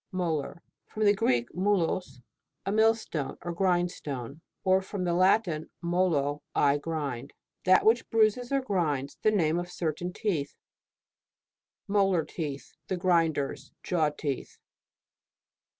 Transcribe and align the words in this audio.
MOLAR. 0.11 0.63
From 0.87 1.03
the 1.05 1.13
Greek, 1.13 1.51
mvlos, 1.51 2.23
a 2.65 2.71
millstone, 2.71 3.37
or 3.43 3.51
grindstone; 3.51 4.41
or 4.63 4.81
from 4.81 5.03
the 5.03 5.13
Latin, 5.13 5.69
moZo, 5.83 6.41
I 6.55 6.79
grind. 6.79 7.33
That 7.65 7.85
which 7.85 8.09
bruises 8.09 8.51
or 8.51 8.61
grinds. 8.61 9.19
The 9.21 9.29
name 9.29 9.59
of 9.59 9.69
certain 9.69 10.11
teeth. 10.11 10.55
MOLAR 11.87 12.25
TEETH 12.25 12.73
The 12.87 12.97
grinders. 12.97 13.73
Jaw 13.83 14.09
teeth. 14.09 14.57